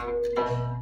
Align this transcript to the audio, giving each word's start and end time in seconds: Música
Música 0.00 0.79